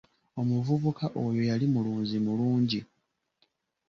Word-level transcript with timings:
Omuvubuka 0.39 1.05
oyo 1.23 1.41
yali 1.49 1.65
mulunzi 1.73 2.17
mulungi. 2.25 2.79